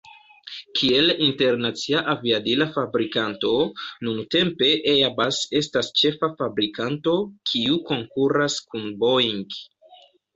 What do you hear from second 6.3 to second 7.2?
fabrikanto,